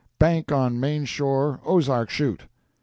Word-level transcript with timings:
bank 0.17 0.51
on 0.51 0.79
main 0.79 1.05
shore 1.05 1.59
Ozark 1.63 2.09
chute. 2.09 2.45